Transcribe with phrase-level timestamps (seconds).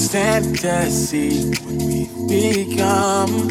[0.00, 3.50] Stand to see what we've become.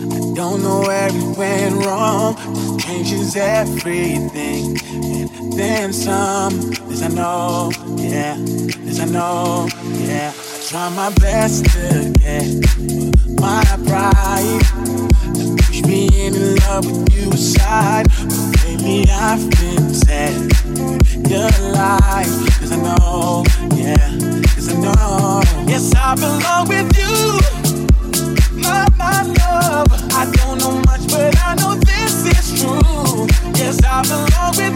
[0.00, 2.36] I don't know where we went wrong.
[2.78, 6.54] Changes everything, and then some.
[6.88, 8.36] This I know, yeah.
[8.38, 9.68] This I know,
[10.08, 10.32] yeah.
[10.34, 12.46] I try my best to get
[13.38, 14.62] my pride
[15.34, 18.06] to push me in love with you aside.
[18.08, 20.55] But lately I've been sad.
[21.28, 23.42] Your life, cause I know,
[23.74, 23.96] yeah.
[24.54, 27.40] Cause I know, yes, I belong with you.
[28.62, 29.88] My, my love.
[30.12, 33.26] I don't know much, but I know this is true.
[33.54, 34.75] Yes, I belong with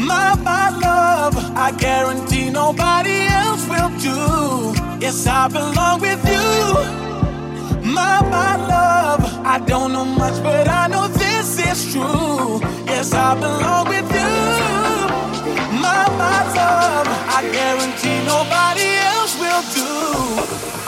[0.00, 4.72] My, my love, I guarantee nobody else will do.
[4.98, 7.90] Yes, I belong with you.
[7.96, 12.60] My, my love, I don't know much, but I know this is true.
[12.86, 14.32] Yes, I belong with you.
[15.84, 17.06] My, my love,
[17.36, 20.79] I guarantee nobody else will do.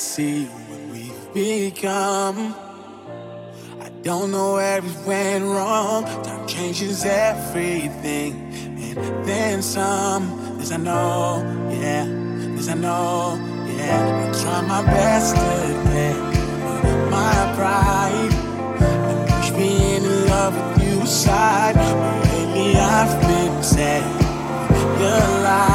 [0.00, 2.54] See what we've become.
[3.80, 6.04] I don't know where we went wrong.
[6.24, 8.32] Time changes everything,
[8.78, 10.24] and then some.
[10.58, 12.04] This I know, yeah.
[12.56, 13.38] This I know,
[13.76, 14.28] yeah.
[14.28, 15.40] I try my best to
[15.92, 16.16] get
[17.10, 18.32] my pride
[18.80, 21.74] and push me in love with you aside.
[21.74, 24.04] But lately I've been sad.
[25.00, 25.69] Your lies,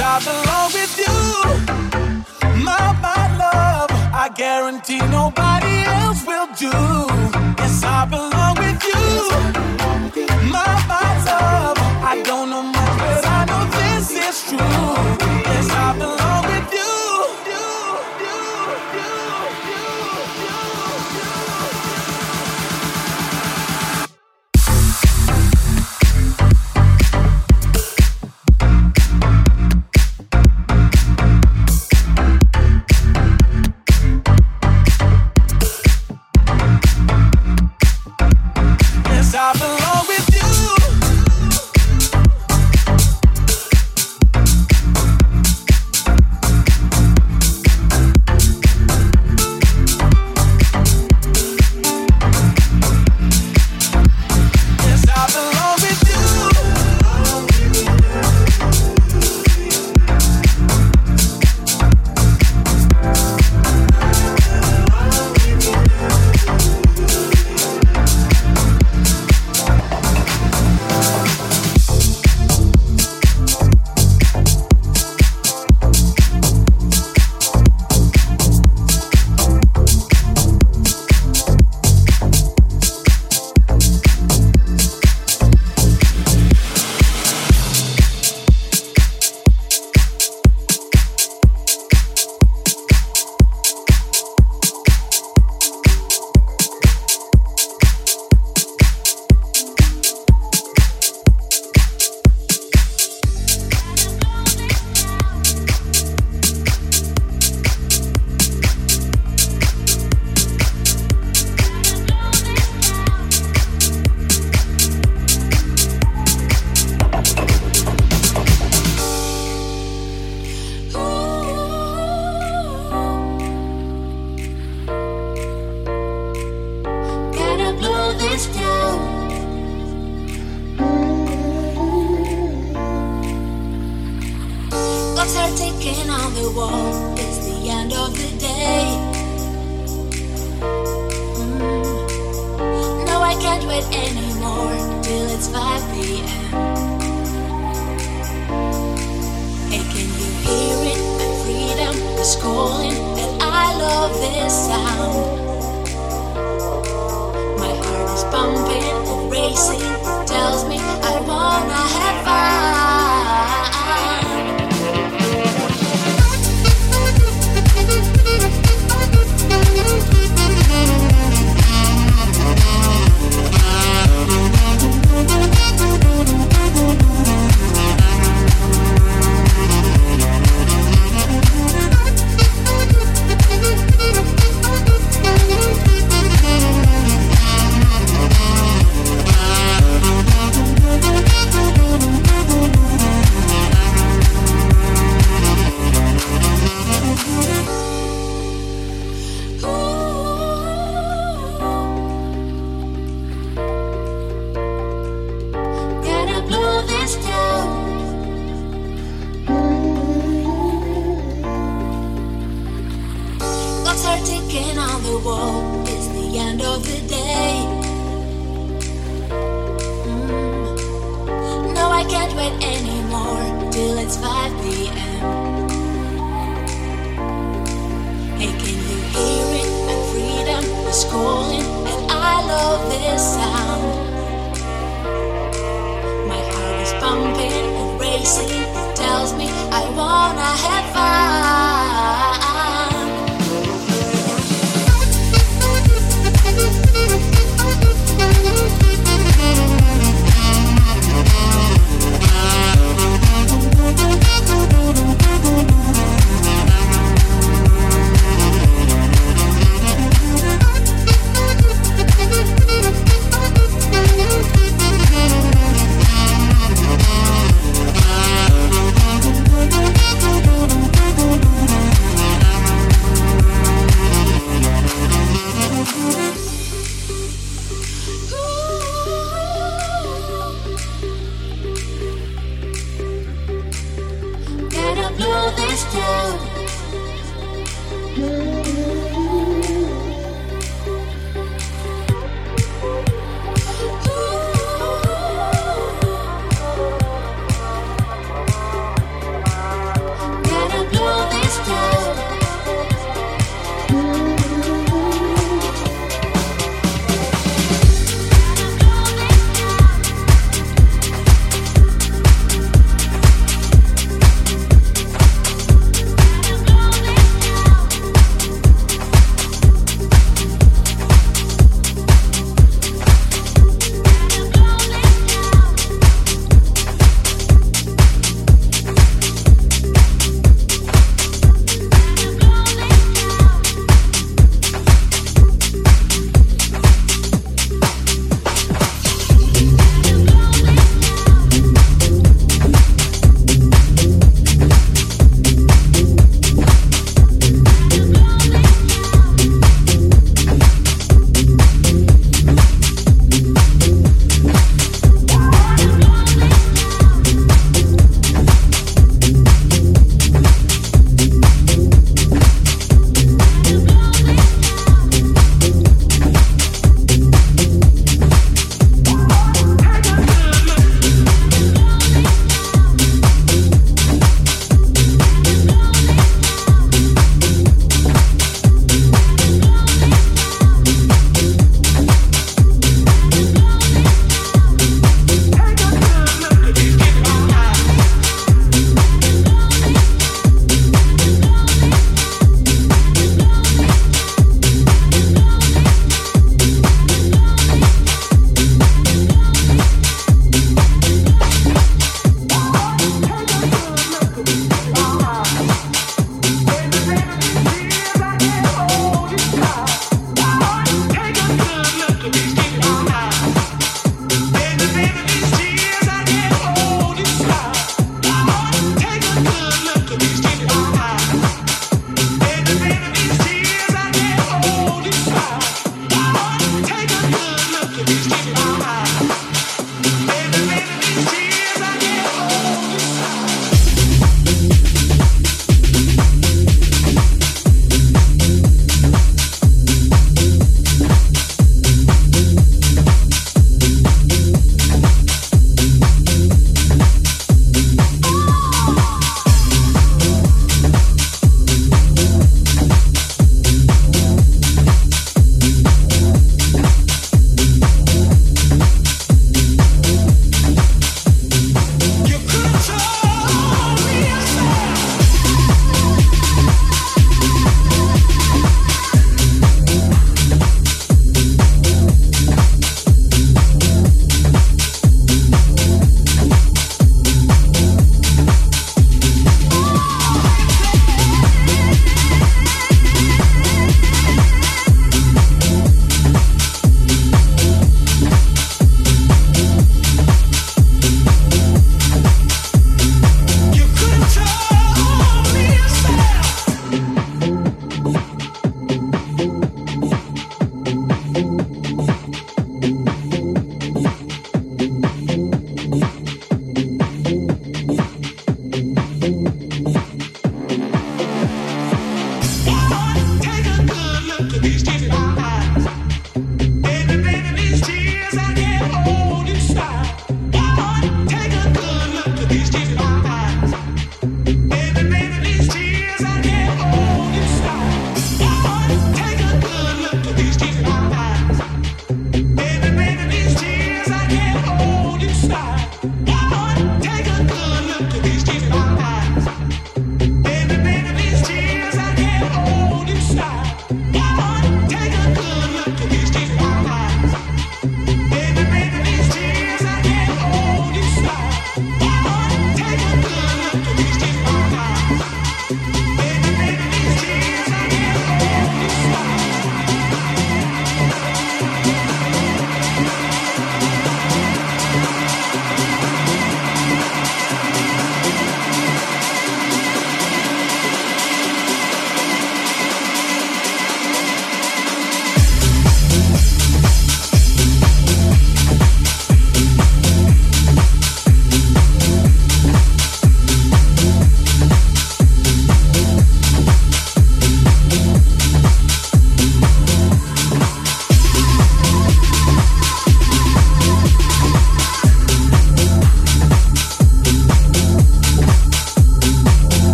[0.00, 2.64] I belong with you.
[2.64, 6.72] My, my love, I guarantee nobody else will do.
[7.58, 9.04] Yes, I belong with you.
[10.50, 15.43] My, my love, I don't know much, but I know this is true.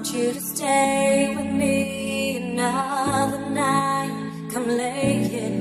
[0.00, 4.48] want you to stay with me another night.
[4.50, 5.59] Come lay it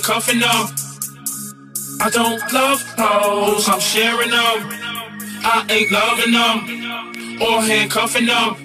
[0.00, 0.66] or handcuffing them.
[2.00, 4.68] I don't love hoes, I'm sharing them.
[5.42, 8.56] I ain't loving them or handcuffing them.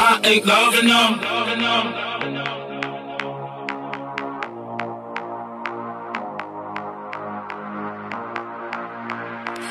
[0.00, 1.38] I ain't loving them.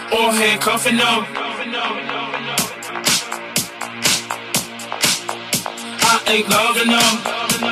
[0.10, 1.47] or handcuffing them.
[6.30, 7.67] Ain't loving them.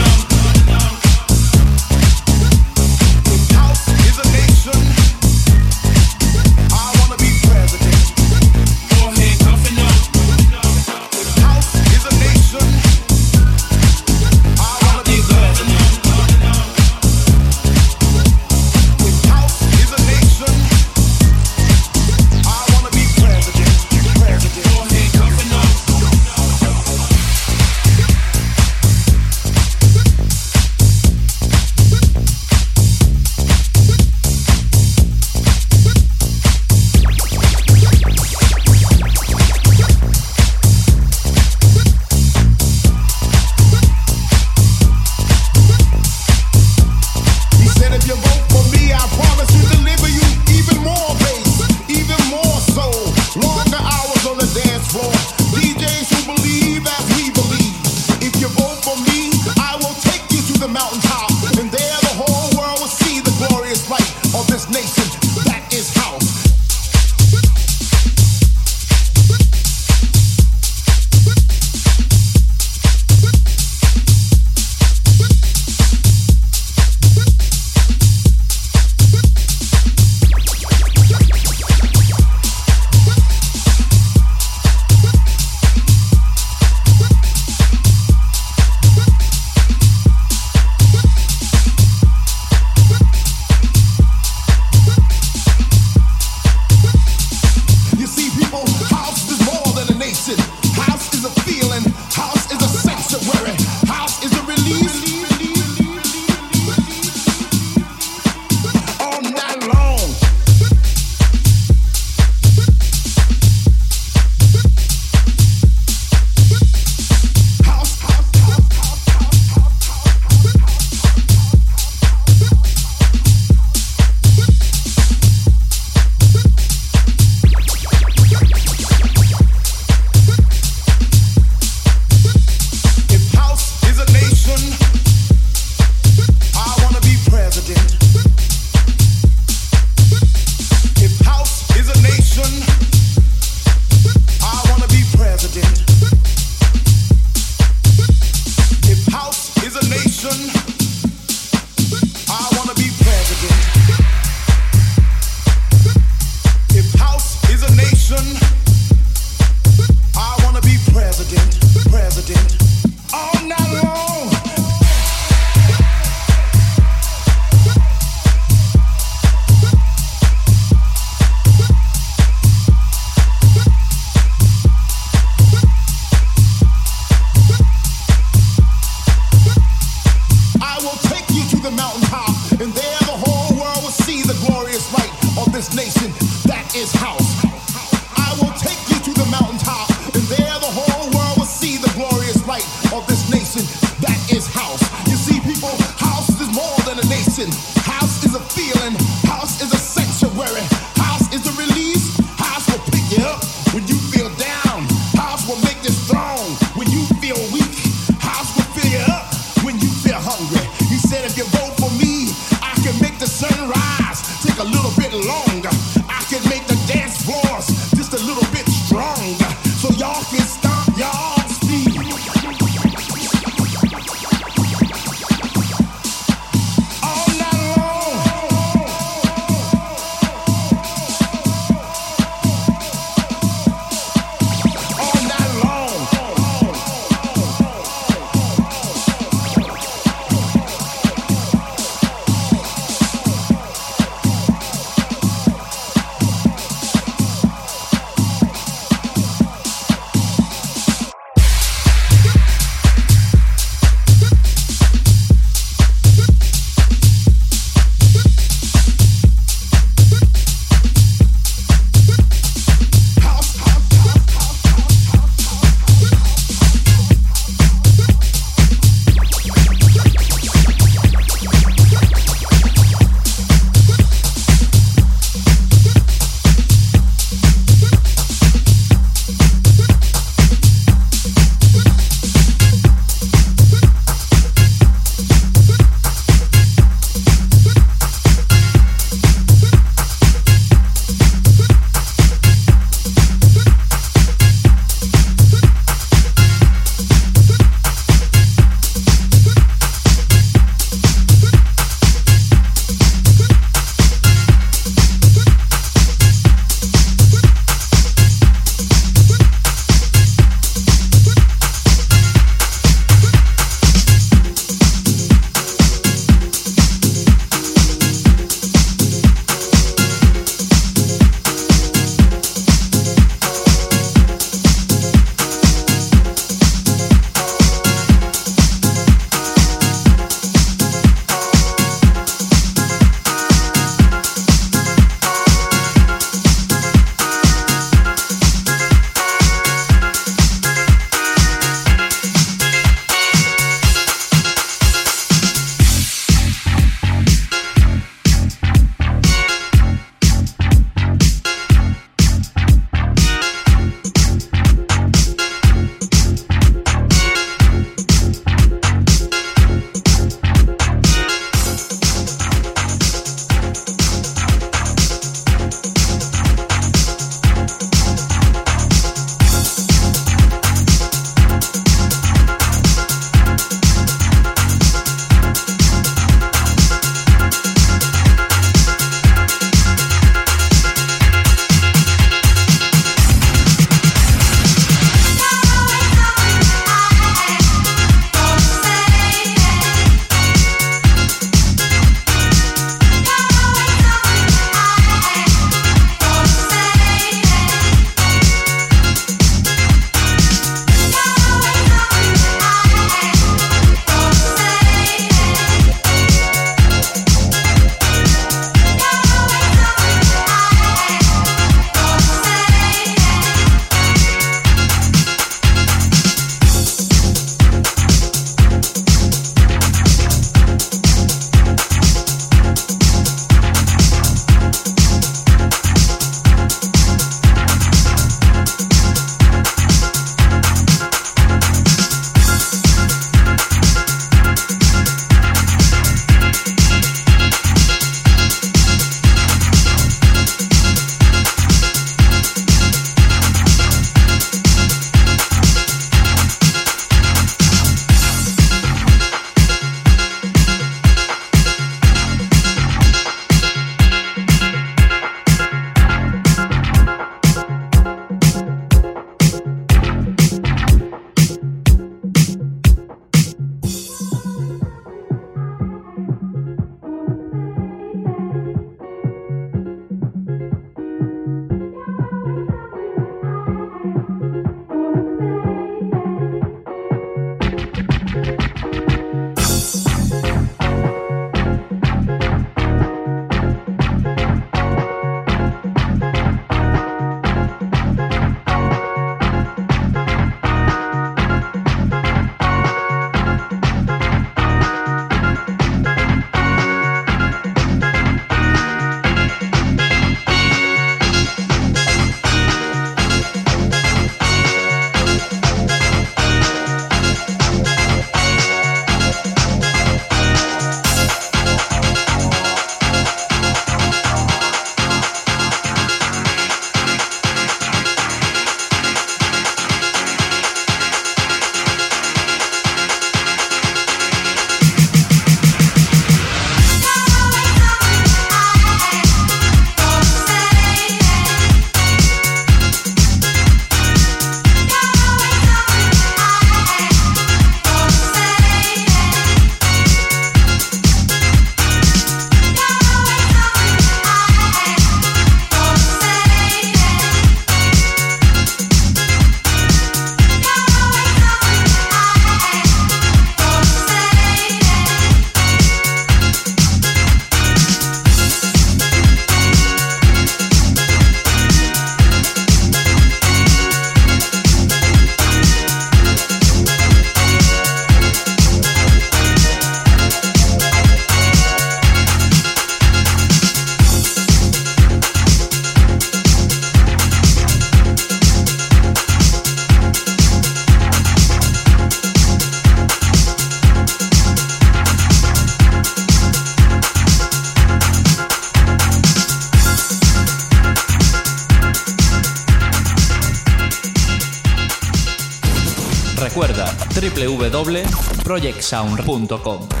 [598.51, 600.00] projectsound.com.